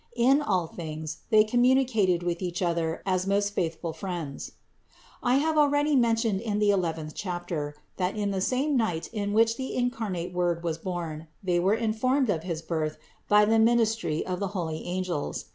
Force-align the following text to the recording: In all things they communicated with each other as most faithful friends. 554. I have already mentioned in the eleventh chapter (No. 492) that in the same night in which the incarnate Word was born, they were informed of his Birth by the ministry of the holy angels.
In 0.15 0.41
all 0.41 0.65
things 0.65 1.19
they 1.29 1.43
communicated 1.43 2.23
with 2.23 2.41
each 2.41 2.63
other 2.63 3.03
as 3.05 3.27
most 3.27 3.53
faithful 3.53 3.93
friends. 3.93 4.53
554. 5.21 5.29
I 5.31 5.35
have 5.35 5.59
already 5.59 5.95
mentioned 5.95 6.41
in 6.41 6.57
the 6.57 6.71
eleventh 6.71 7.13
chapter 7.13 7.75
(No. 7.99 8.05
492) 8.05 8.17
that 8.17 8.19
in 8.23 8.31
the 8.31 8.41
same 8.41 8.75
night 8.75 9.09
in 9.13 9.31
which 9.31 9.57
the 9.57 9.75
incarnate 9.75 10.33
Word 10.33 10.63
was 10.63 10.79
born, 10.79 11.27
they 11.43 11.59
were 11.59 11.75
informed 11.75 12.31
of 12.31 12.41
his 12.41 12.63
Birth 12.63 12.97
by 13.27 13.45
the 13.45 13.59
ministry 13.59 14.25
of 14.25 14.39
the 14.39 14.47
holy 14.57 14.83
angels. 14.85 15.45